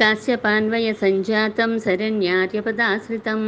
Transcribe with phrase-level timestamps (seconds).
[0.00, 3.40] కాశ్యపాన్వయ సంజాతం శరణ్యార్యపదాశ్రితం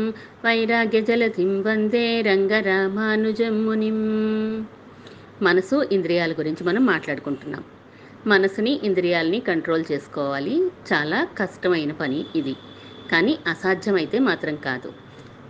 [0.45, 3.99] వైరాగ్యజలధిం వందే రంగరామానుజం మునిం
[5.43, 7.65] మనసు ఇంద్రియాల గురించి మనం మాట్లాడుకుంటున్నాం.
[8.27, 10.57] మనసుని ఇంద్రియాలని కంట్రోల్ చేసుకోవాలి.
[10.93, 12.55] చాలా కష్టమైన పని ఇది.
[13.13, 14.93] కానీ అసాధ్యమైతే మాత్రం కాదు.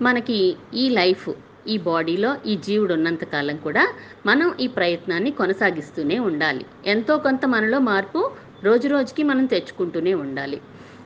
[0.02, 1.30] మనకి ఈ లైఫ్
[1.68, 3.84] ఈ బాడీలో ఈ జీవుడు ఉన్నంత కాలం కూడా
[4.26, 6.64] మనం ఈ ప్రయత్నాన్ని కొనసాగిస్తూనే ఉండాలి.
[6.86, 8.30] ఎంతో కొంత మనలో మార్పు
[8.64, 10.60] రోజు రోజుకి మనం తెచ్చుకుంటూనే ఉండాలి.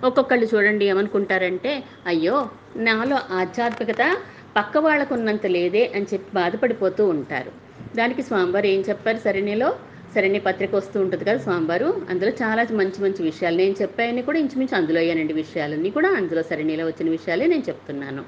[0.04, 4.16] ఒక్కొక్కళ్ళు చూడండి ఏమనుకుంటారంటే అయ్యో నాలో ఆధ్యాత్మికత
[4.56, 7.52] పక్క వాళ్ళకు ఉన్నంత లేదే అని చెప్పి బాధపడిపోతూ ఉంటారు.
[7.96, 9.16] దానికి స్వామివారు ఏం చెప్పారు?
[9.16, 9.76] సరణిలో
[10.14, 14.76] సరణి పత్రిక వస్తూ ఉంటుంది కదా స్వామివారు అందులో చాలా మంచి మంచి విషయాలు నేను చెప్పాయని కూడా ఇంచుమించు
[14.76, 18.24] అందులో అయ్యానండి విషయాలన్నీ కూడా అందులో సరణిలో వచ్చిన విషయాలే నేను చెప్తున్నాను.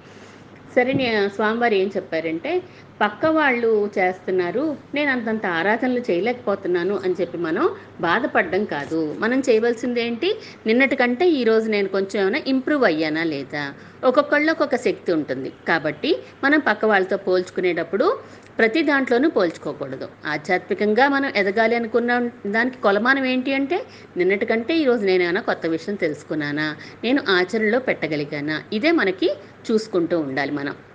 [0.74, 0.92] సరే
[1.34, 2.62] స్వామివారు ఏం చెప్పారంటే
[3.00, 7.70] పక్క వాళ్ళు చేస్తున్నారు నేను అంతంత ఆరాధనలు చేయలేకపోతున్నాను అని చెప్పి మనం
[8.00, 9.16] బాధపడడం కాదు.
[9.18, 10.36] మనం చేయవలసింది ఏంటి?
[10.66, 13.74] నిన్నటి కంటే ఈరోజు నేను కొంచెం ఏమైనా ఇంప్రూవ్ అయ్యానా లేదా?
[14.04, 15.52] ఒక్కొక్కళ్ళు ఒక్కొక్క శక్తి ఉంటుంది.
[15.68, 18.18] కాబట్టి మనం పక్క వాళ్ళతో పోల్చుకునేటప్పుడు
[18.58, 20.08] ప్రతి దాంట్లోనూ పోల్చుకోకూడదు.
[20.26, 23.80] ఆధ్యాత్మికంగా మనం ఎదగాలి అనుకున్న దానికి కొలమానం ఏంటి అంటే
[24.16, 26.76] నిన్నటి కంటే ఈరోజు నేను ఏమైనా కొత్త విషయం తెలుసుకున్నానా?
[27.04, 28.62] నేను ఆచరణలో పెట్టగలిగానా?
[28.72, 29.30] ఇదే మనకి
[29.70, 30.87] చూసుకుంటూ ఉండాలి మనం.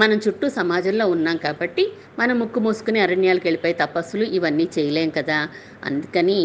[0.00, 1.84] మనం చుట్టూ సమాజంలో ఉన్నాం కాబట్టి
[2.18, 5.38] మనం ముక్కు మూసుకుని అరణ్యాలకు వెళ్ళిపోయి తపస్సులు ఇవన్నీ చేయలేం కదా.
[5.84, 6.38] అందుకని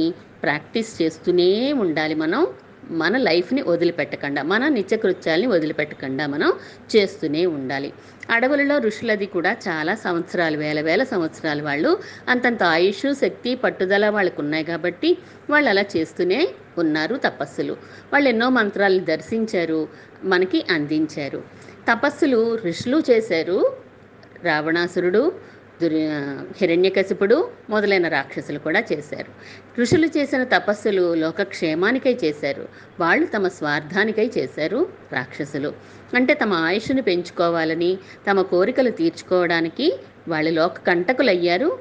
[0.43, 1.49] ప్రాక్టీస్ చేస్తూనే
[1.83, 2.41] ఉండాలి మనం.
[2.89, 6.53] మన లైఫ్ని వదిలిపెట్టకుండా మన నిత్యకృత్యాల్ని వదిలిపెట్టకుండా మనం
[6.95, 7.93] చేస్తూనే ఉండాలి.
[8.29, 14.63] అడవులలో ఋషులది కూడా చాలా సంవత్సరాలు వేల వేల సంవత్సరాలు వాళ్ళు అంతంత ఆయుష్ శక్తి పట్టుదల వాళ్ళకు ఉన్నాయి
[14.63, 15.17] కాబట్టి
[15.49, 17.77] వాళ్ళు అలా చేస్తూనే ఉన్నారు తపస్సులు.
[18.13, 19.87] వాళ్ళు ఎన్నో మంత్రాలను దర్శించారు
[20.23, 21.43] మనకి అందించారు.
[21.91, 23.77] తపస్సులు ఋషులు చేశారు
[24.43, 25.93] రావణాసురుడు దుర్
[26.57, 29.31] హిరణ్యకశిపుడు మొదలైన రాక్షసులు కూడా చేశారు.
[29.81, 32.67] ఋషులు చేసిన తపస్సులు లోకక్షేమానికై చేశారు.
[32.99, 35.73] వాళ్ళు తమ స్వార్థానికై చేశారు రాక్షసులు.
[36.13, 37.97] అంటే తమ ఆయుష్ను పెంచుకోవాలని
[38.31, 41.79] తమ కోరికలు తీర్చుకోవడానికి వాళ్ళు లోక కంటకులయ్యారు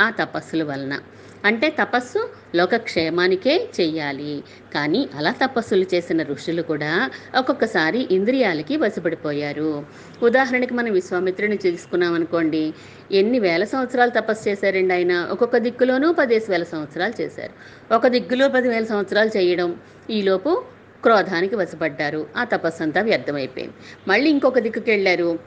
[0.00, 1.00] ఆ తపస్సుల వలన.
[1.44, 4.42] అంటే తపస్సు లోకక్షేమానికే చెయ్యాలి.
[4.74, 9.86] కానీ అలా తపస్సులు చేసిన ఋషులు కూడా ఒక్కొక్కసారి ఇంద్రియాలకి వశపడిపోయారు.
[10.22, 12.74] ఉదాహరణకి మనం విశ్వామిత్రుని చూసుకున్నాం అనుకోండి.
[13.12, 15.28] ఎన్ని వేల సంవత్సరాలు తపస్సు చేశారండి ఆయన?
[15.30, 17.52] ఒక్కొక్క దిక్కులోనూ పదేసి వేల సంవత్సరాలు చేశారు.
[17.94, 19.76] ఒక దిక్కులో పదివేల సంవత్సరాలు చేయడం
[20.10, 20.64] ఈలోపు
[21.02, 22.26] క్రోధానికి వశపడ్డారు.
[22.36, 23.74] ఆ తపస్సు అంతా వ్యర్థమైపోయింది.
[24.08, 25.38] మళ్ళీ ఇంకొక దిక్కుకి వెళ్ళారు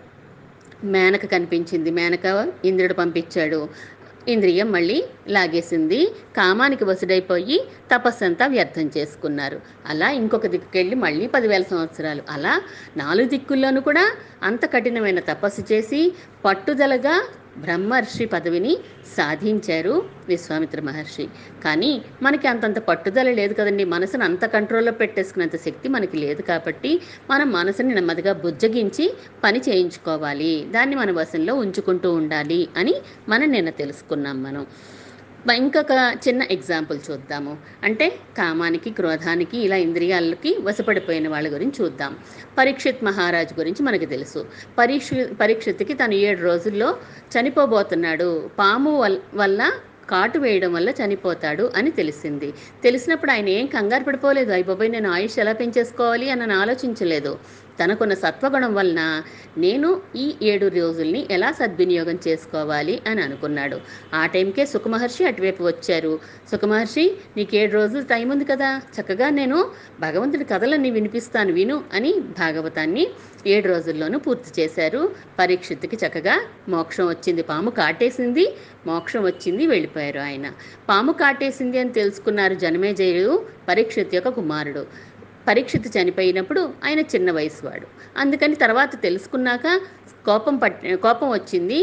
[0.83, 1.91] మేనక కనిపించింది.
[1.91, 3.69] మేనక ఇంద్రుడు పంపించాడు.
[4.27, 5.99] ఇంద్రియం మళ్ళీ లాగేసింది.
[6.37, 7.57] కామానికి వసుడైపోయి
[7.91, 9.59] తపస్సంతా వ్యర్థం చేసుకున్నారు.
[9.85, 12.23] అలా ఇంకొక దిక్కుకెళ్ళి మళ్ళీ పదివేల సంవత్సరాలు.
[12.29, 12.53] అలా
[12.97, 14.05] నాలుగు దిక్కుల్లోనూ కూడా
[14.43, 16.01] అంత కఠినమైన తపస్సు చేసి
[16.45, 17.15] పట్టుదలగా
[17.57, 18.77] బ్రహ్మర్షి పదవిని
[19.17, 19.93] సాధించారు
[20.27, 21.27] విశ్వామిత్ర మహర్షి.
[21.63, 23.83] కానీ మనకి అంతంత పట్టుదల లేదు కదండి.
[23.85, 29.13] మనసును అంత కంట్రోల్లో పెట్టేసుకునేంత శక్తి మనకి లేదు కాబట్టి మనం మనసుని నెమ్మదిగా బుజ్జగించి
[29.43, 30.67] పని చేయించుకోవాలి.
[30.71, 32.95] దాన్ని మన వశంలో ఉంచుకుంటూ ఉండాలి అని
[33.29, 34.67] మనం నిన్న తెలుసుకున్నాం మనం.
[35.55, 37.57] ఇంకొక చిన్న ఎగ్జాంపుల్ చూద్దాము.
[37.83, 42.17] అంటే కామానికి క్రోధానికి ఇలా ఇంద్రియాలకి వశపడిపోయిన వాళ్ళ గురించి చూద్దాం.
[42.57, 44.45] పరీక్షిత్ మహారాజు గురించి మనకు తెలుసు.
[44.77, 45.09] పరీక్ష
[45.41, 46.97] పరీక్షిత్కి తను ఏడు రోజుల్లో
[47.35, 48.49] చనిపోబోతున్నాడు.
[48.59, 49.01] పాము
[49.33, 49.71] వల్ల
[50.09, 52.53] కాటు వేయడం వల్ల చనిపోతాడు అని తెలిసింది.
[52.83, 54.51] తెలిసినప్పుడు ఆయన ఏం కంగారు పడిపోలేదు.
[54.51, 57.39] అయిపోయి నేను ఆయుష్ ఎలా పెంచేసుకోవాలి అని ఆలోచించలేదు.
[57.83, 59.23] తనకున్న సత్వగుణం వలన
[59.57, 63.81] నేను ఈ ఏడు రోజుల్ని ఎలా సద్వినియోగం చేసుకోవాలి అని అనుకున్నాడు.
[64.13, 66.19] ఆ టైంకే సుఖమహర్షి అటువైపు వచ్చారు.
[66.51, 68.81] సుఖమహర్షి నీకు ఏడు రోజులు టైం ఉంది కదా.
[69.01, 73.07] చక్కగా నేను భగవంతుడి కథలన్నీ వినిపిస్తాను విను అని భాగవతాన్ని
[73.47, 75.15] ఏడు రోజుల్లోనూ పూర్తి చేశారు.
[75.39, 77.41] పరీక్షిత్తుకి చక్కగా మోక్షం వచ్చింది.
[77.41, 78.55] పాము కాటేసింది.
[78.87, 79.67] మోక్షం వచ్చింది.
[79.67, 80.51] వెళ్ళిపోయారు ఆయన.
[80.89, 84.85] పాము కాటేసింది అని తెలుసుకున్నారు జనమేజయుడు పరీక్షిత్ యొక్క కుమారుడు.
[85.47, 87.87] పరీక్షిత్ చనిపోయినప్పుడు ఆయన చిన్న వయసువాడు.
[88.17, 89.67] అందుకని తర్వాత తెలుసుకున్నాక
[90.25, 91.79] కోపం పట్ కోపం వచ్చింది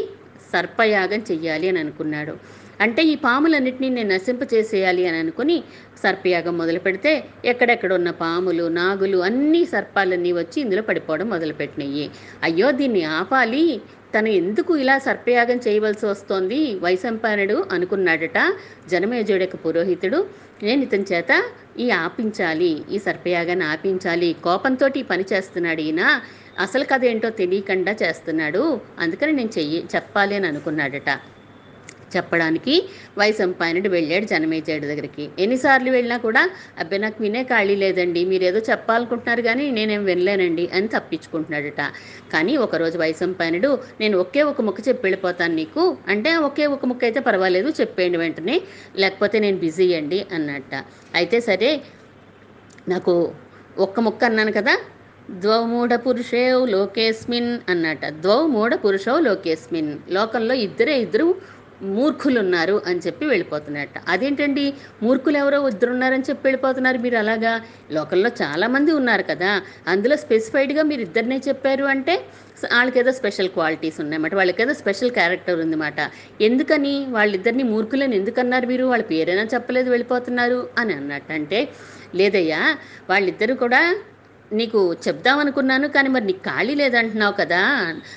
[0.53, 2.35] సర్పయాగం చెయ్యాలి అని అనుకున్నాడు.
[2.81, 5.57] అంటే ఈ పాములన్నింటినీ నేను నశింపచేసేయాలి అని అనుకుని
[6.03, 7.13] సర్పయాగం మొదలు పెడితే
[7.45, 12.07] ఎక్కడెక్కడ ఉన్న పాములు నాగులు అన్ని సర్పాలన్నీ వచ్చి ఇందులో పడిపోవడం మొదలుపెట్టినాయి
[12.43, 13.65] అయ్యో దీన్ని ఆపాలి
[14.15, 16.79] తను ఎందుకు ఇలా సర్పయాగం చేయవలసి వస్తోంది?
[16.81, 18.39] వైశంపాయనుడు అనుకున్నాడట.
[18.91, 20.19] జనమేజుడు యొక్క పురోహితుడు
[20.63, 21.33] నేను ఇతని చేత
[21.79, 26.03] ఈ ఆపించాలి ఈ సర్పయాగాన్ని ఆపించాలి కోపంతో ఈ పని చేస్తున్నాడు ఈయన.
[26.61, 28.81] అసలు కథ ఏంటో తెలియకుండా చేస్తున్నాడు.
[28.99, 31.11] అందుకని నేను చెయ్యి చెప్పాలి అని అనుకున్నాడట.
[32.17, 32.75] చెప్పడానికి
[33.21, 35.25] వైసంపాయనుడు వెళ్ళాడు జనమేజయుడి దగ్గరికి.
[35.45, 36.43] ఎన్నిసార్లు వెళ్ళినా కూడా
[36.83, 41.83] అబ్బాయి నాకు వినే ఖాళీ లేదండి మీరు ఏదో చెప్పాలనుకుంటున్నారు కానీ నేనేం వినలేనండి అని తప్పించుకుంటున్నాడట.
[42.35, 43.71] కానీ ఒకరోజు వైసంపాయనుడు
[44.03, 45.85] నేను ఒకే ఒక ముక్క చెప్పి వెళ్ళిపోతాను నీకు
[46.15, 48.57] అంటే ఒకే ఒక ముక్క అయితే పర్వాలేదు చెప్పేయండి వెంటనే
[49.03, 50.75] లేకపోతే నేను బిజీ అండి అన్నట్ట.
[51.21, 51.71] అయితే సరే
[52.93, 53.13] నాకు
[53.85, 54.75] ఒక్క ముక్క అన్నాను కదా
[55.43, 59.93] ద్వౌ మూఢ పురుషేవ్ లోకేస్మిన్ అన్నట ద్వౌ మూఢ పురుషౌ లోకేస్మిన్.
[60.17, 61.27] లోకంలో ఇద్దరే ఇద్దరు
[61.85, 64.75] మూర్ఖులు ఉన్నారు అని చెప్పి వెళ్ళిపోతున్నట్ట అదేంటండి?
[65.03, 67.61] మూర్ఖులు ఎవరో ఇద్దరు ఉన్నారని చెప్పి వెళ్ళిపోతున్నారు మీరు అలాగా?
[67.91, 69.63] లోకల్లో చాలామంది ఉన్నారు కదా.
[69.89, 72.15] అందులో స్పెసిఫైడ్గా మీరు ఇద్దరినే చెప్పారు అంటే
[72.65, 74.35] వాళ్ళకి వాళ్ళకేదో స్పెషల్ క్వాలిటీస్ ఉన్నాయన్నమాట.
[74.35, 76.01] వాళ్ళకేదో స్పెషల్ క్యారెక్టర్ ఉందన్నమాట.
[76.41, 77.07] ఎందుకని?
[77.11, 78.85] వాళ్ళిద్దరిని మూర్ఖులని ఎందుకన్నారు మీరు?
[78.85, 81.69] వాళ్ళ పేరైనా చెప్పలేదు వెళ్ళిపోతున్నారు అని అన్నట్టు అంటే
[82.15, 82.77] లేదయ్యా
[83.11, 83.81] వాళ్ళిద్దరు కూడా
[84.53, 87.61] నీకు చెప్దామనుకున్నాను కానీ మరి నీకు ఖాళీ లేదంటున్నావు కదా.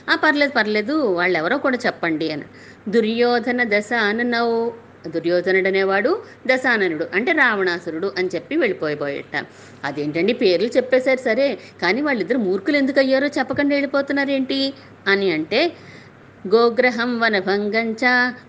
[0.10, 2.44] ఆ పర్లేదు పర్లేదు వాళ్ళు ఎవరో కూడా చెప్పండి అని.
[2.90, 4.88] దుర్యోధన దశ అనన్నావు.
[5.08, 9.36] దుర్యోధనుడు అనేవాడు దశాననుడు అంటే రావణాసురుడు అని చెప్పి వెళ్ళిపోయిపోయట.
[9.84, 11.48] అదేంటండి పేర్లు చెప్పేశారు సరే
[11.82, 14.74] కానీ వాళ్ళిద్దరు మూర్ఖులు ఎందుకు అయ్యారో చెప్పకుండా వెళ్ళిపోతున్నారేంటి?
[15.08, 15.62] అని అంటే
[16.48, 18.04] గోగ్రహం వనభంగంచ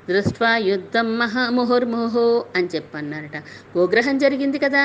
[0.09, 2.27] దృష్ట్వా యుద్ధం మహాముహుర్ముహు
[2.57, 3.37] అని చెప్పన్నారట.
[3.79, 4.85] గోగ్రహం జరిగింది కదా.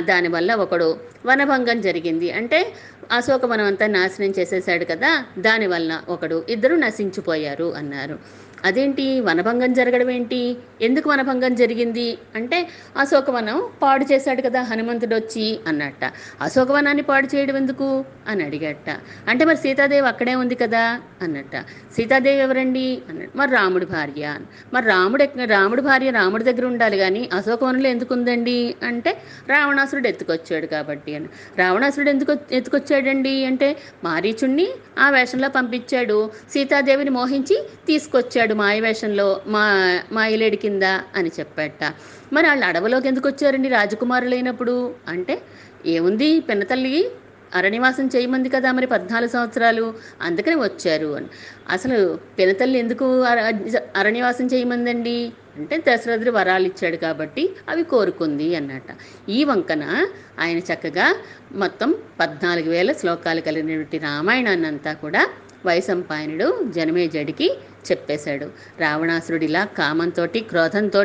[0.00, 2.30] దానివల్ల ఒకడు వనభంగం జరిగింది.
[2.30, 2.72] అంటే
[3.12, 8.18] అశోకవనం అంతా నాశనం చేసేసాడు కదా దానివల్ల ఒకడు ఇద్దరు నశించిపోయారు అన్నారు.
[8.66, 10.56] అదేంటి వనభంగం జరగడం ఏంటి?
[10.82, 12.18] ఎందుకు వనభంగం జరిగింది?
[12.34, 16.12] అంటే అశోకవనం పాడు చేశాడు కదా హనుమంతుడు వచ్చి అన్నట్ట.
[16.40, 18.04] అశోకవనాన్ని పాడు చేయడం ఎందుకు?
[18.28, 18.96] అని అడిగట.
[19.28, 21.00] అంటే మరి సీతాదేవి అక్కడే ఉంది కదా?
[21.22, 21.56] అన్నట్ట.
[21.96, 23.02] సీతాదేవి ఎవరండి?
[23.08, 23.38] అన్నట్టు.
[23.38, 24.24] మరి రాముడి భార్య.
[24.24, 24.44] అని.
[24.74, 28.74] మరి రాముడు ఎక్క- రాముడి భార్య రాముడి దగ్గర ఉండాలి కానీ అశోకవనంలో ఎందుకు ఉందండి?
[28.82, 29.16] అంటే
[29.48, 31.28] రావణాసురుడు ఎత్తుకొచ్చాడు కాబట్టి అని.
[31.58, 33.44] రావణాసురుడు ఎందుకు ఎత్తుకొచ్చాడండి?
[33.44, 34.68] అంటే మారీచుణ్ణి
[34.98, 36.30] ఆ వేషంలో పంపించాడు.
[36.52, 40.82] సీతాదేవిని మోహించి తీసుకొచ్చాడు మాయ వేషంలో మా మాయలేడి కింద
[41.16, 41.94] అని చెప్పాట.
[42.32, 44.94] మరి వాళ్ళు అడవిలోకి ఎందుకు వచ్చారండి రాజకుమారులైనప్పుడు?
[45.08, 45.42] అంటే
[45.86, 47.10] ఏముంది పిన్నతల్లి
[47.54, 51.26] అరణ్యవాసం చేయమంది కదా మరి పద్నాలుగు సంవత్సరాలు అందుకని వచ్చారు అని.
[51.70, 55.32] అసలు పినతల్లి ఎందుకు అర- అరణ్యవాసం చేయమందండి?
[55.56, 58.82] అంటే దశరథుడు వరాలు ఇచ్చాడు కాబట్టి అవి కోరుకుంది అన్నట.
[59.28, 60.06] ఈ వంకన
[60.40, 61.16] ఆయన చక్కగా
[61.52, 65.28] మొత్తం పద్నాలుగు వేల శ్లోకాలు కలిగినటువంటి రామాయణాన్ని అంతా కూడా
[65.66, 67.56] వైశంపాయనుడు జనమేజడికి
[67.90, 68.46] చెప్పేశాడు.
[68.80, 71.02] రావణాసురుడిలా కామంతో క్రోధంతో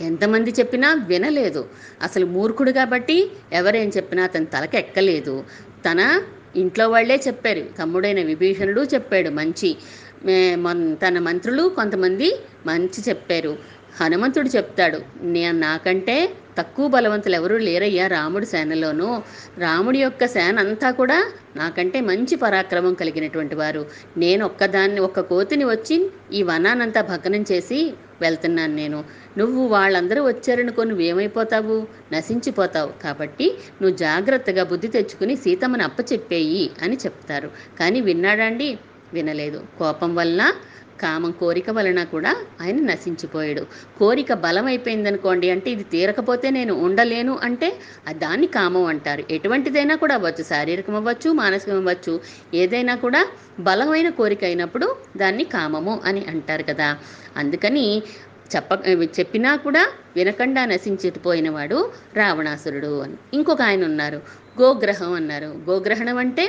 [0.00, 1.62] ఎంతమంది చెప్పినా వినలేదు.
[2.02, 3.16] అసలు మూర్ఖుడు కాబట్టి
[3.52, 5.34] ఎవరేం చెప్పినా అతని తలకెక్కలేదు
[5.86, 6.00] తన
[6.56, 7.62] ఇంట్లో వాళ్ళే చెప్పారు.
[7.78, 9.70] తమ్ముడైన విభీషణుడు చెప్పాడు మంచి.
[11.02, 12.28] తన మంత్రులు కొంతమంది
[12.66, 13.52] మంచి చెప్పారు.
[14.00, 19.22] హనుమంతుడు చెప్తాడు నేను నాకంటే తక్కువ బలవంతులు ఎవరూ లేరయ్యా రాముడి సేనలోనూ.
[19.58, 21.18] రాముడి యొక్క సేన అంతా కూడా
[21.56, 23.86] నాకంటే మంచి పరాక్రమం కలిగినటువంటి వారు.
[24.16, 29.04] నేను ఒక్కదాన్ని ఒక్క కోతిని వచ్చి ఈ వనానంతా భగ్నం చేసి వెళ్తున్నాను నేను.
[29.38, 31.86] నువ్వు వాళ్ళందరూ వచ్చారనుకో నువ్వేమైపోతావు?
[32.12, 32.92] నశించిపోతావు.
[33.02, 37.50] కాబట్టి నువ్వు జాగ్రత్తగా బుద్ధి తెచ్చుకుని సీతమ్మని అప్పచెప్పేయి అని చెప్తారు.
[37.80, 38.78] కానీ విన్నాడండి
[39.12, 39.62] వినలేదు.
[39.78, 40.52] కోపం వలన
[41.00, 43.62] కామం కోరిక వలన కూడా ఆయన నశించిపోయాడు.
[43.98, 47.68] కోరిక బలం అయిపోయిందనుకోండి అంటే ఇది తీరకపోతే నేను ఉండలేను అంటే
[48.12, 49.24] దాన్ని కామం అంటారు.
[49.30, 50.44] ఎటువంటిదైనా కూడా అవ్వచ్చు.
[50.44, 52.20] శారీరకం అవ్వచ్చు మానసికం అవ్వచ్చు.
[52.54, 53.26] ఏదైనా కూడా
[53.60, 56.96] బలమైన కోరిక అయినప్పుడు దాన్ని కామము అని అంటారు కదా.
[57.36, 58.02] అందుకని
[58.56, 58.72] చెప్ప
[59.18, 59.82] చెప్పినా కూడా
[60.16, 61.78] వినకుండా నశించిపోయినవాడు
[62.16, 63.14] రావణాసురుడు అని.
[63.34, 64.20] ఇంకొక ఆయన ఉన్నారు.
[64.60, 65.46] గోగ్రహం అన్నారు.
[65.70, 66.44] గోగ్రహణం అంటే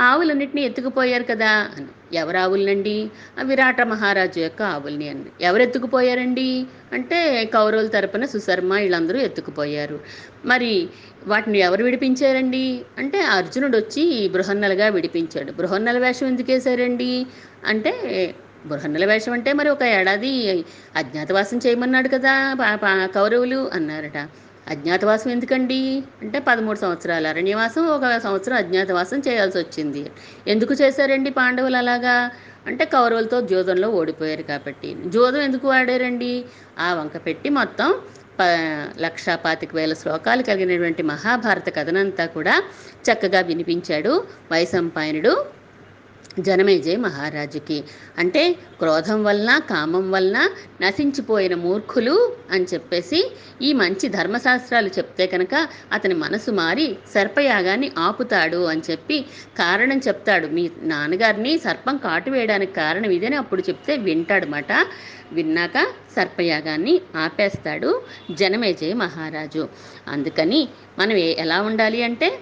[0.00, 1.70] ఆవులన్నింటినీ ఎత్తుకుపోయారు కదా
[2.12, 3.10] ఎవరు ఆవులనండి?
[3.42, 6.66] విరాట మహారాజు యొక్క ఆవుల్ని అని ఎవరు ఎత్తుకుపోయారండి?
[6.92, 10.00] అంటే కౌరవుల తరపున సుశర్మ వీళ్ళందరూ ఎత్తుకుపోయారు.
[10.44, 10.88] మరి
[11.26, 12.80] వాటిని ఎవరు విడిపించారండి?
[12.98, 15.52] అంటే అర్జునుడు వచ్చి బృహన్నలుగా విడిపించాడు.
[15.52, 17.26] బృహన్నల వేషం ఎందుకు వేశారండి?
[17.66, 18.34] అంటే
[18.66, 20.64] బృహన్నల వేషం అంటే మరి ఒక ఏడాది
[20.96, 24.28] అజ్ఞాతవాసం చేయమన్నాడు కదా పా- పా- కౌరవులు అన్నారట.
[24.72, 25.78] అజ్ఞాతవాసం ఎందుకండి?
[26.22, 30.02] అంటే పదమూడు సంవత్సరాలు అరణ్యవాసం ఒక సంవత్సరం అజ్ఞాతవాసం చేయాల్సి వచ్చింది.
[30.46, 32.16] ఎందుకు చేశారండి పాండవులు అలాగా?
[32.66, 34.90] అంటే కౌరవులతో జోదంలో ఓడిపోయారు కాబట్టి.
[35.08, 36.32] జోదం ఎందుకు వాడారండి?
[36.78, 37.88] ఆ వంక పెట్టి మొత్తం
[38.38, 38.42] ప
[39.00, 42.54] లక్షా పాతిక వేల శ్లోకాలు కలిగినటువంటి మహాభారత కథనంతా కూడా
[43.06, 44.12] చక్కగా వినిపించాడు
[44.52, 45.32] వైశంపాయనుడు
[46.40, 47.84] జనమేజయ మహారాజుకి.
[48.18, 56.14] అంటే క్రోధం వలన కామం వలన నశించిపోయిన మూర్ఖులు అని చెప్పేసి ఈ మంచి ధర్మశాస్త్రాలు చెప్తే కనుక అతని
[56.14, 59.24] మనసు మారి సర్పయాగాన్ని ఆపుతాడు అని చెప్పి
[59.58, 60.46] కారణం చెప్తాడు.
[60.46, 64.72] మీ నాన్నగారిని సర్పం కాటు వేయడానికి కారణం ఇదని అప్పుడు చెప్తే వింటాడనమాట
[65.32, 65.86] విన్నాక
[66.16, 69.68] సర్పయాగాన్ని ఆపేస్తాడు జనమేజయ మహారాజు.
[70.08, 72.38] అందుకని మనం ఎలా ఉండాలి అంటే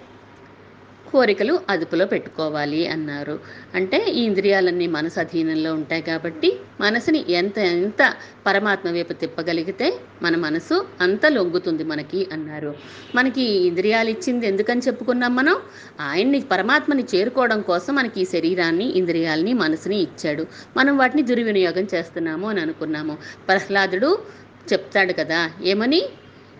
[1.12, 3.38] కోరికలు అదుపులో పెట్టుకోవాలి అన్నారు.
[3.74, 8.14] అంటే ఈ ఇంద్రియాలన్నీ మనసు అధీనంలో ఉంటాయి కాబట్టి మనసుని ఎంత ఎంత
[8.46, 12.74] పరమాత్మ వైపు తిప్పగలిగితే మన మనసు అంత లొంగుతుంది మనకి అన్నారు.
[13.14, 15.56] మనకి ఇంద్రియాలు ఇచ్చింది ఎందుకని చెప్పుకున్నాం మనం?
[16.00, 20.46] ఆయన్ని పరమాత్మని చేరుకోవడం కోసం మనకి ఈ శరీరాన్ని ఇంద్రియాలని మనసుని ఇచ్చాడు.
[20.76, 23.18] మనం వాటిని దుర్వినియోగం చేస్తున్నాము అని అనుకున్నాము.
[23.48, 24.18] ప్రహ్లాదుడు
[24.72, 26.02] చెప్తాడు కదా ఏమని?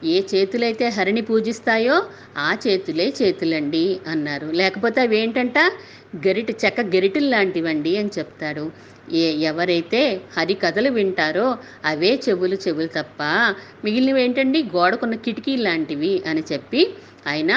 [0.04, 1.96] ఏ చేతులైతే హరిని పూజిస్తాయో
[2.38, 4.48] ఆ చేతులే చేతులండి అన్నారు.
[4.52, 5.58] లేకపోతే అవి ఏంటంట?
[6.24, 8.64] గరిట చెక్క గరిటెలు లాంటివండి అని చెప్తారు
[9.14, 10.00] ఏ ఎవరైతే
[10.36, 11.46] హరి కథలు వింటారో
[11.84, 13.20] అవే చెవులు చెవులు తప్ప
[13.84, 14.60] మిగిలినవి ఏంటండి?
[14.74, 16.82] గోడకున్న కిటికీ లాంటివి అని చెప్పి
[17.26, 17.52] ఆయన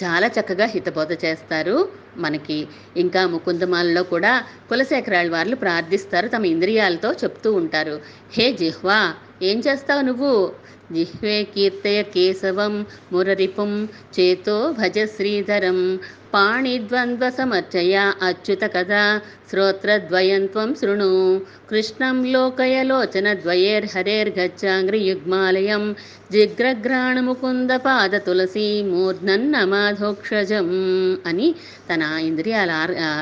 [0.00, 1.76] చాలా చక్కగా హితబోధ చేస్తారు
[2.16, 2.58] మనకి.
[2.96, 4.32] ఇంకా ముకుందమాలలో కూడా
[4.68, 6.28] కులశేఖరాళ్ళ వాళ్ళు ప్రార్థిస్తారు.
[6.28, 7.96] తమ ఇంద్రియాలతో చెప్తూ ఉంటారు.
[8.32, 8.98] హే జిహ్వా
[9.42, 10.32] ఏం చేస్తావు నువ్వు?
[10.90, 12.74] జిహ్వే కీర్తయ కేశవం
[13.12, 15.98] మురరిపుం చేతో భజ శ్రీధరం
[16.32, 21.40] పాణిద్వంద్వ సమర్చయ అచ్యుత కదా శ్రోత్రద్వయం త్వం శృణు
[21.70, 25.94] కృష్ణం లోకయలోచన ద్వయేర్హరేర్గచ్చాంగ్రియుగ్మాలయం
[26.32, 30.68] జిగ్రగ్రాణముకుంద పాద తులసి మూర్ధన్నమాధోక్షజం
[31.26, 31.54] అని
[31.90, 32.70] తన ఇంద్రియాల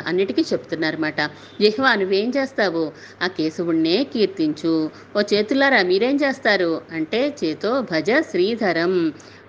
[0.09, 1.21] అన్నిటికీ చెప్తున్నారన్నమాట.
[1.61, 2.85] జిహ్వా నువ్వేం చేస్తావు?
[3.23, 4.75] ఆ కేశవుణ్ణే కీర్తించు.
[5.17, 6.73] ఓ చేతులారా మీరేం చేస్తారు?
[6.97, 8.93] అంటే చే భక్తితో భజ శ్రీధరం.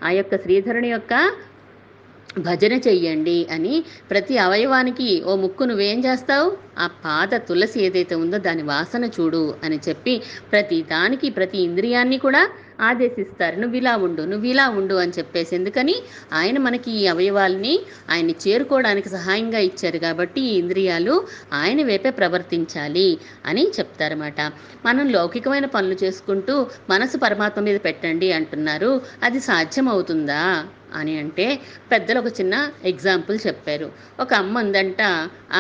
[0.08, 1.14] ఆ యొక్క శ్రీధరుని యొక్క
[2.48, 3.76] భజన చెయ్యండి అని
[4.12, 6.48] ప్రతి అవయవానికి ఓ ముక్కు నువ్వేం చేస్తావు?
[6.84, 10.14] ఆ పాద తులసి ఏదైతే ఉందో దాని వాసన చూడు అని చెప్పి
[10.52, 12.42] ప్రతి దానికి ప్రతి ఇంద్రియాన్ని కూడా
[12.82, 13.56] ఆదేశిస్తారు.
[13.56, 15.56] నువ్వు ఇలా ఉండు నువ్వు ఇలా ఉండు అని చెప్పేసి.
[15.56, 15.96] ఎందుకని?
[16.34, 17.80] ఆయన మనకి ఈ అవయవాల్ని
[18.10, 24.42] ఆయన్ని చేరుకోవడానికి సహాయంగా ఇచ్చారు కాబట్టి ఈ ఇంద్రియాలు ఆయన వైపే ప్రవర్తించాలి అని చెప్తారన్నమాట.
[24.86, 29.02] మనం లౌకికమైన పనులు చేసుకుంటూ మనసు పరమాత్మ మీద పెట్టండి అంటున్నారు.
[29.24, 31.46] అది సాధ్యం అవుతుందా అని అంటే
[31.92, 33.88] పెద్దలు ఒక చిన్న ఎగ్జాంపుల్ చెప్పారు.
[34.20, 35.02] ఒక అమ్మ ఉందంట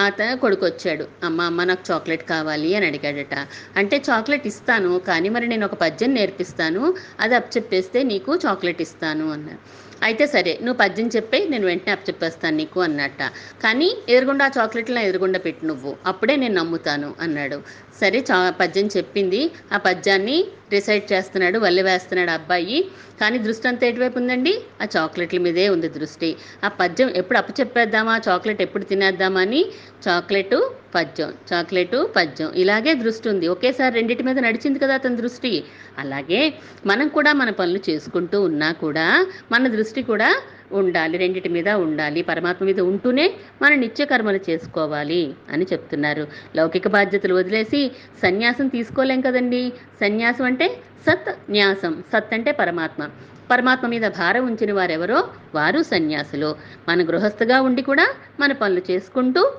[0.04, 3.36] ఆత కొడుకు వచ్చాడు అమ్మ అమ్మ నాకు చాక్లెట్ కావాలి అని అడిగాడట.
[3.78, 6.84] అంటే చాక్లెట్ ఇస్తాను కానీ మరి నేను ఒక పద్యం నేర్పిస్తాను
[7.20, 9.62] అది అప్పచెప్పేస్తే నీకు చాక్లెట్ ఇస్తాను అన్నారు.
[10.04, 13.22] అయితే సరే నువ్వు పద్యం చెప్పే నేను వెంటనే అప్పచెప్పేస్తాను నీకు అన్నట్ట.
[13.64, 17.58] కానీ ఎదురుగుండా ఆ చాక్లెట్లు నా ఎదురుగుండా పెట్టి నువ్వు అప్పుడే నేను నమ్ముతాను అన్నాడు.
[18.02, 19.52] సరే చా పద్యం చెప్పింది.
[19.74, 20.38] ఆ పద్యాన్ని
[20.72, 22.86] రిసైట్ చేస్తున్నాడు వల్లి వేస్తున్నాడు ఆ అబ్బాయి.
[23.22, 24.54] కానీ దృష్టి అంతా ఎటువైపు ఉందండి?
[24.82, 26.36] ఆ చాక్లెట్ల మీదే ఉంది దృష్టి.
[26.64, 29.66] ఆ పద్యం ఎప్పుడు అప్పచెప్పేద్దామా చాక్లెట్ ఎప్పుడు తినేద్దామా అని?
[30.08, 30.56] చాక్లెట్
[30.96, 32.52] పద్యం చాక్లెట్ పద్యం.
[32.56, 33.48] ఇలాగే దృష్టి ఉంది.
[33.48, 35.64] ఒకేసారి రెండింటి మీద నడిచింది కదా అతని దృష్టి.
[36.00, 36.54] అలాగే
[36.86, 39.08] మనం కూడా మన పనులు చేసుకుంటూ ఉన్నా కూడా
[39.52, 40.30] మన దృష్టి కూడా
[40.72, 46.28] ఉండాలి రెండిటి మీద ఉండాలి పరమాత్మ మీద ఉంటూనే మన నిత్య కర్మలు చేసుకోవాలి అని చెప్తున్నారు.
[46.56, 47.92] లౌకిక బాధ్యతలు వదిలేసి
[48.22, 49.74] సన్యాసం తీసుకోలేం కదండి?
[50.00, 50.78] సన్యాసం అంటే
[51.10, 53.10] సత్ న్యాసం సత్ అంటే పరమాత్మ.
[53.52, 55.28] పరమాత్మ మీద భారం ఉంచిన వారెవరో?
[55.56, 56.56] వారు సన్యాసులు.
[56.90, 58.08] మన గృహస్థగా ఉండి కూడా
[58.40, 59.52] మన పనులు చేసుకుంటూ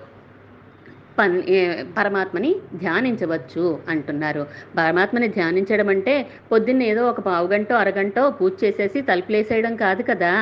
[1.97, 4.43] పరమాత్మని ధ్యానించవచ్చు అంటున్నారు.
[4.77, 6.15] పరమాత్మని ధ్యానించడం అంటే
[6.53, 10.33] పొద్దున్న ఏదో ఒక పావుగంట అరగంటో అరగంట పూజ చేసేసి తలుపులేసేయడం కాదు కదా.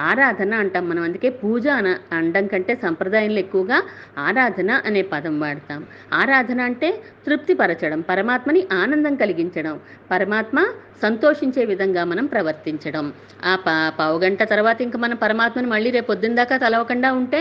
[0.00, 1.02] ఆరాధన అంటాం మనం.
[1.02, 3.78] అందుకే పూజ అన అనడం కంటే సంప్రదాయంలో ఎక్కువగా
[4.18, 5.80] ఆరాధన అనే పదం వాడతాం.
[6.12, 6.90] ఆరాధన అంటే
[7.26, 9.74] తృప్తిపరచడం పరమాత్మని ఆనందం కలిగించడం
[10.10, 10.58] పరమాత్మ
[11.02, 13.04] సంతోషించే విధంగా మనం ప్రవర్తించడం.
[13.44, 17.40] ఆ పా పావుగంట తర్వాత ఇంకా మనం పరమాత్మని మళ్ళీ రేపు పొద్దున్న దాకా తలవకుండా ఉంటే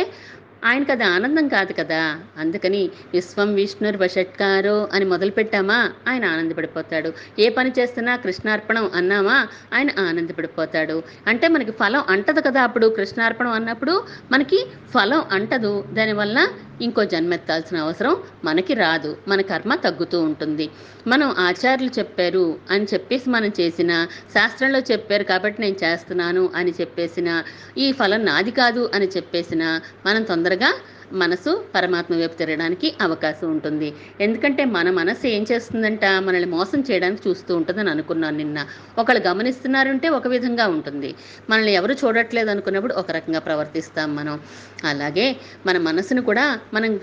[0.66, 2.20] ఆయనకు అది ఆనందం కాదు కదా.
[2.38, 7.14] అందుకని విశ్వం విష్ణుర్ వషట్కారో అని మొదలు పెట్టామా ఆయన ఆనందపడిపోతాడు.
[7.40, 9.48] ఏ పని చేస్తున్నా కృష్ణార్పణం అన్నామా?
[9.74, 11.04] ఆయన ఆనందపడిపోతాడు.
[11.28, 15.86] అంటే మనకి ఫలం అంటదు కదా అప్పుడు కృష్ణార్పణం అన్నప్పుడు మనకి ఫలం అంటదు.
[15.94, 16.48] దానివల్ల
[16.82, 19.18] ఇంకో జన్మెత్తాల్సిన అవసరం మనకి రాదు.
[19.28, 20.66] మన కర్మ తగ్గుతూ ఉంటుంది.
[21.08, 23.92] మనం ఆచార్యులు చెప్పారు అని చెప్పేసి మనం చేసిన
[24.34, 27.30] శాస్త్రంలో చెప్పారు కాబట్టి నేను చేస్తున్నాను అని చెప్పేసిన
[27.78, 29.64] ఈ ఫలం నాది కాదు అని చెప్పేసిన
[30.06, 30.72] మనం తొందరగా
[31.14, 33.94] మనసు పరమాత్మ వైపు తిరగడానికి అవకాశం ఉంటుంది.
[34.22, 36.06] ఎందుకంటే మన మనసు ఏం చేస్తుందంట?
[36.06, 38.66] మనల్ని మోసం చేయడానికి చూస్తూ ఉంటుందని అనుకున్నాను నిన్న.
[38.98, 41.16] ఒకళ్ళు గమనిస్తున్నారంటే ఒక విధంగా ఉంటుంది.
[41.50, 44.40] మనల్ని ఎవరు చూడట్లేదు అనుకున్నప్పుడు ఒక రకంగా ప్రవర్తిస్తాం మనం.
[44.84, 45.36] అలాగే
[45.66, 47.00] మన మనసును కూడా మనం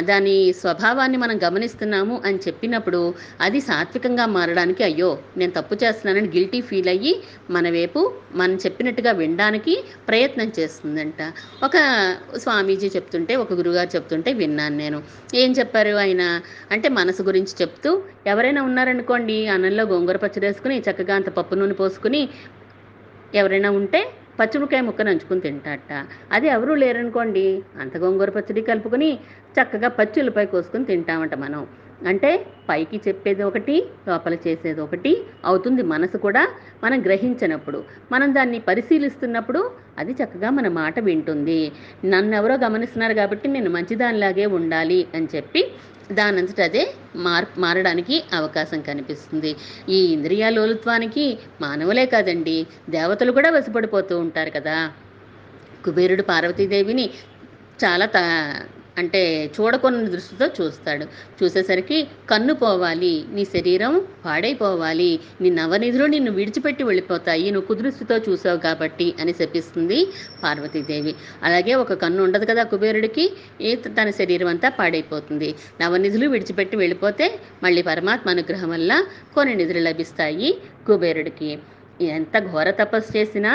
[0.00, 3.00] దాని స్వభావాన్ని మనం గమనిస్తున్నాము అని చెప్పినప్పుడు
[3.40, 7.12] అది సాత్వికంగా మారడానికి అయ్యో నేను తప్పు చేస్తున్నానని గిల్టీ ఫీల్ అయ్యి
[7.50, 8.00] మన వైపు
[8.32, 9.74] మనం చెప్పినట్టుగా వినడానికి
[10.08, 11.20] ప్రయత్నం చేస్తుందంట.
[11.62, 11.76] ఒక
[12.36, 15.02] స్వామీజీ చెప్తుంటే ఒక గురుగారు చెప్తుంటే విన్నాను నేను.
[15.34, 16.22] ఏం చెప్పారు ఆయన?
[16.70, 17.90] అంటే మనసు గురించి చెప్తూ
[18.26, 22.28] ఎవరైనా ఉన్నారనుకోండి అన్నంలో గోంగూర పచ్చడి వేసుకుని చక్కగా అంత పప్పు నూనె పోసుకుని
[23.34, 24.00] ఎవరైనా ఉంటే
[24.40, 25.92] పచ్చిమిరకాయ ముక్క నంచుకుని తింటాట
[26.32, 27.44] అది ఎవరూ లేరనుకోండి
[27.82, 29.10] అంత గోంగూర పచ్చడి కలుపుకొని
[29.56, 31.62] చక్కగా పచ్చి ఉల్లిపాయ కోసుకొని తింటామంట మనం.
[32.10, 32.30] అంటే
[32.68, 33.76] పైకి చెప్పేది ఒకటి
[34.08, 35.12] లోపల చేసేది ఒకటి
[35.44, 36.42] అవుతుంది మనసు కూడా
[36.84, 37.78] మనం గ్రహించినప్పుడు.
[38.12, 39.60] మనం దాన్ని పరిశీలిస్తున్నప్పుడు
[39.98, 41.60] అది చక్కగా మన మాట వింటుంది.
[42.12, 45.62] నన్ను ఎవరో గమనిస్తున్నారు కాబట్టి నేను మంచిదానిలాగే ఉండాలి అని చెప్పి
[46.10, 46.82] దానంతట అదే
[47.16, 49.50] మార్ మారడానికి అవకాశం కనిపిస్తుంది.
[49.88, 51.26] ఈ ఇంద్రియ లోలుత్వానికి
[51.60, 52.56] మానవులే కాదండి
[52.90, 54.76] దేవతలు కూడా వశపడిపోతూ ఉంటారు కదా.
[55.84, 57.06] కుబేరుడు పార్వతీదేవిని
[57.78, 58.22] చాలా తా
[58.98, 59.22] అంటే
[59.56, 61.04] చూడకొన్న దృష్టితో చూస్తాడు.
[61.38, 61.98] చూసేసరికి
[62.30, 69.34] కన్ను పోవాలి నీ శరీరం పాడైపోవాలి నీ నవనిధులు నిన్ను విడిచిపెట్టి వెళ్ళిపోతాయి నువ్వు కుదృష్టితో చూసావు కాబట్టి అని
[69.40, 69.98] చెప్పిస్తుంది
[70.44, 71.14] పార్వతీదేవి.
[71.42, 73.26] అలాగే ఒక కన్ను ఉండదు కదా కుబేరుడికి
[73.60, 75.50] ఈ తన శరీరం అంతా పాడైపోతుంది.
[75.80, 77.28] నవనిధులు విడిచిపెట్టి వెళ్ళిపోతే
[77.62, 78.92] మళ్ళీ పరమాత్మ అనుగ్రహం వల్ల
[79.34, 80.50] కొన్ని నిధులు లభిస్తాయి
[80.86, 81.50] కుబేరుడికి.
[82.14, 83.52] ఎంత ఘోర తపస్సు చేసినా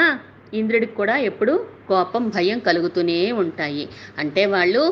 [0.54, 1.54] ఇంద్రుడికి కూడా ఎప్పుడు
[1.88, 3.86] కోపం భయం కలుగుతూనే ఉంటాయి.
[4.18, 4.84] అంటే వాళ్ళు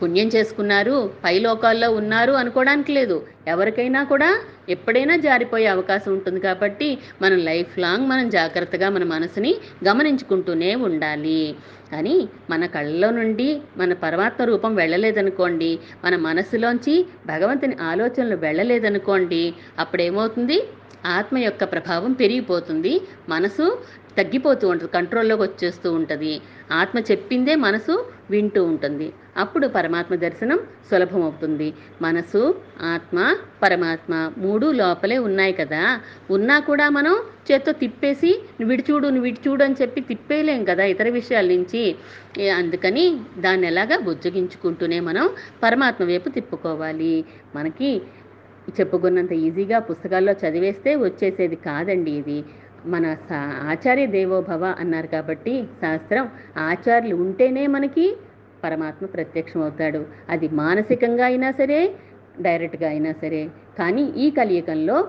[0.00, 0.94] పుణ్యం చేసుకున్నారు
[1.24, 3.16] పై లోకాల్లో ఉన్నారు అనుకోవడానికి లేదు.
[3.48, 9.56] ఎవరికైనా కూడా ఎప్పుడైనా జారిపోయే అవకాశం ఉంటుంది కాబట్టి మనం లైఫ్ లాంగ్ మనం జాగ్రత్తగా మన మనసుని
[9.88, 11.56] గమనించుకుంటూనే ఉండాలి.
[11.92, 20.62] కానీ మన కళ్ళలో నుండి మన పరమాత్మ రూపం వెళ్ళలేదనుకోండి మన మనసులోంచి భగవంతుని ఆలోచనలు వెళ్ళలేదనుకోండి అప్పుడేమవుతుంది?
[21.06, 23.78] ఆత్మ యొక్క ప్రభావం పెరిగిపోతుంది మనసు
[24.18, 26.40] తగ్గిపోతూ ఉంటుంది కంట్రోల్లోకి వచ్చేస్తూ ఉంటుంది.
[26.72, 29.12] ఆత్మ చెప్పిందే మనసు వింటూ ఉంటుంది.
[29.36, 30.58] అప్పుడు పరమాత్మ దర్శనం
[30.90, 31.74] సులభమవుతుంది.
[32.02, 36.00] మనసు ఆత్మ పరమాత్మ మూడు లోపలే ఉన్నాయి కదా.
[36.30, 37.16] ఉన్నా కూడా మనం
[37.52, 41.96] చేత్తో తిప్పేసి నువ్వు విడిచూడు నువ్వు విడి అని చెప్పి తిప్పేయలేం కదా ఇతర విషయాల నుంచి.
[42.56, 45.30] అందుకని దాన్ని ఎలాగా బుజ్జగించుకుంటూనే మనం
[45.62, 47.24] పరమాత్మ వైపు తిప్పుకోవాలి.
[47.56, 48.02] మనకి
[48.80, 52.44] చెప్పుకున్నంత ఈజీగా పుస్తకాల్లో చదివేస్తే వచ్చేసేది కాదండి ఇది.
[52.86, 58.16] మన సా- ఆచార్య దేవోభవ అన్నారు కాబట్టి శాస్త్రం ఆచార్యులు ఉంటేనే మనకి
[58.64, 61.94] పరమాత్మ ప్రత్యక్షం అవుతాడు అది మానసికంగా అయినా సరే
[62.40, 63.50] డైరెక్ట్గా అయినా సరే.
[63.78, 65.08] కానీ ఈ కలియుగంలో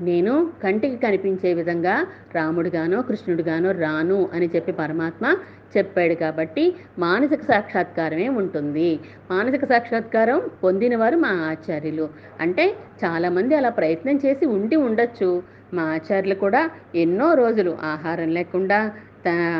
[0.00, 5.36] నేను కంటికి కనిపించే విధంగా రాముడుగానో కృష్ణుడుగానో రాను అని చెప్పి పరమాత్మ
[5.76, 9.00] చెప్పాడు కాబట్టి మానసిక సాక్షాత్కారమే ఉంటుంది.
[9.30, 12.08] మానసిక సాక్షాత్కారం పొందినవారు మా ఆచార్యులు.
[12.40, 12.74] అంటే
[13.04, 15.42] చాలామంది అలా ప్రయత్నం చేసి ఉండి ఉండొచ్చు.
[15.74, 18.92] మా ఆచార్యులు కూడా ఎన్నో రోజులు ఆహారం లేకుండా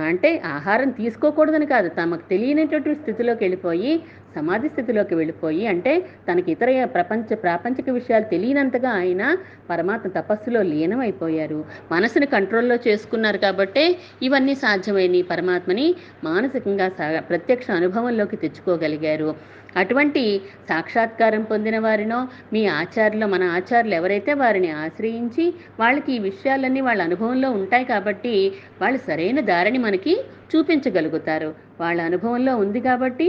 [0.04, 1.88] అంటే ఆహారం తీసుకోకూడదని కాదు.
[1.88, 4.02] తమకు తెలియనటువంటి స్థితిలోకి వెళ్ళిపోయి
[4.36, 9.36] సమాధి స్థితిలోకి వెళ్ళిపోయి అంటే తనకి ఇతర ప్రపంచ ప్రాపంచిక విషయాలు తెలియనంతగా ఆయన
[9.70, 11.64] పరమాత్మ తపస్సులో లీనమైపోయారు.
[11.92, 15.94] మనసుని కంట్రోల్లో చేసుకున్నారు కాబట్టే ఇవన్నీ సాధ్యమైన పరమాత్మని
[16.24, 19.34] మానసికంగా సా- ప్రత్యక్ష అనుభవంలోకి తెచ్చుకోగలిగారు.
[19.76, 20.22] అటువంటి
[20.68, 22.18] సాక్షాత్కారం పొందిన వారినో
[22.52, 25.46] మీ ఆచార్యులు మన ఆచార్యులు ఎవరైతే వారిని ఆశ్రయించి
[25.80, 28.34] వాళ్ళకి ఈ విషయాలన్నీ వాళ్ళ అనుభవంలో ఉంటాయి కాబట్టి
[28.82, 30.14] వాళ్ళు సరైన దారిని మనకి
[30.50, 31.50] చూపించగలుగుతారు.
[31.80, 33.28] వాళ్ళ అనుభవంలో ఉంది కాబట్టి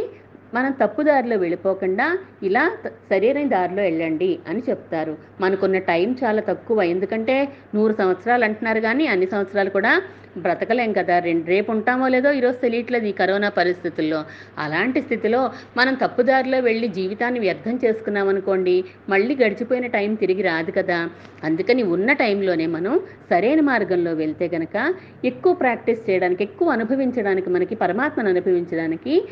[0.53, 5.17] మనం తప్పుదారిలో వెళ్ళిపోకుండా ఇలా సరైన దారిలో వెళ్ళండి అని చెప్తారు.
[5.41, 6.83] మనకున్న టైం చాలా తక్కువ.
[6.83, 10.01] ఎందుకంటే నూరు సంవత్సరాలు అంటున్నారు కానీ అన్ని సంవత్సరాలు కూడా
[10.37, 11.19] బ్రతకలేం కదా.
[11.19, 14.23] రెండు రేపు ఉంటామో లేదో ఈరోజు తెలియట్లేదు ఈ కరోనా పరిస్థితుల్లో.
[14.57, 21.09] అలాంటి స్థితిలో మనం తప్పుదారిలో వెళ్ళి జీవితాన్ని వ్యర్థం చేసుకున్నాం అనుకోండి మళ్ళీ గడిచిపోయిన టైం తిరిగి రాదు కదా.
[21.43, 24.93] అందుకని ఉన్న టైంలోనే మనం సరైన మార్గంలో వెళ్తే గనక
[25.25, 29.27] ఎక్కువ ప్రాక్టీస్ చేయడానికి ఎక్కువ అనుభవించడానికి మనకి పరమాత్మను అనుభవించడానికి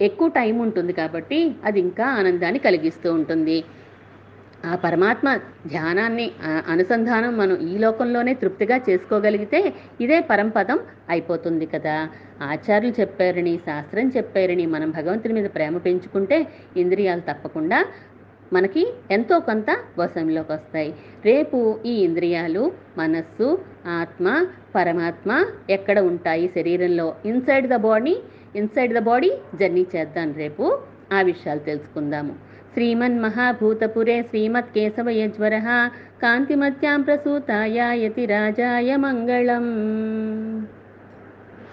[0.00, 3.64] ఎక్కువ టైం ఉంటుంది కాబట్టి అది ఇంకా ఆనందాన్ని కలిగిస్తూ ఉంటుంది.
[4.66, 6.30] ఆ పరమాత్మ ధ్యానాన్ని
[6.68, 12.08] అనుసంధానం మనం ఈ లోకంలోనే తృప్తిగా చేసుకోగలిగితే ఇదే పరంపదం అయిపోతుంది కదా.
[12.42, 17.86] ఆచార్యులు చెప్పారని శాస్త్రం చెప్పారని మనం భగవంతుని మీద ప్రేమ పెంచుకుంటే ఇంద్రియాలు తప్పకుండా
[18.52, 20.94] మనకి ఎంతో కొంత వశంలోకి వస్తాయి.
[21.24, 23.58] రేపు ఈ ఇంద్రియాలు మనస్సు
[24.00, 25.30] ఆత్మ పరమాత్మ
[25.70, 26.48] ఎక్కడ ఉంటాయి?
[26.48, 28.16] శరీరంలో inside the body
[28.56, 30.78] inside the body journey చేద్దాం రేపు.
[31.12, 32.34] ఆ విషయాలు తెలుసుకుందాము.
[32.74, 35.58] శ్రీమన్ మహాభూతపురే శ్రీమత్ కేశవయజ్వర
[36.22, 39.66] కాంతిమత్యాం ప్రసూతాయ యతి రాజాయ మంగళం.